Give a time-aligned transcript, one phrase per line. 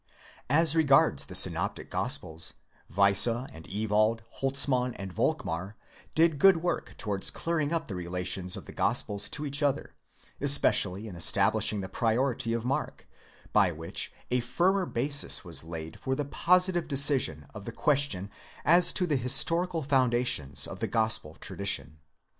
[0.49, 2.55] As re gards the Synoptic Gospels,
[2.89, 5.75] Weisse and Ewald, Holtzmann and Volkmar,
[6.15, 9.93] did good work towards clearing up the relations of the Gospels to each other,
[10.41, 13.07] especially in establishing the priority of Mark,
[13.53, 18.31] by which a firmer basis was laid for the positive decision of the question
[18.65, 21.99] as to the historical foundations of the gospel tradition.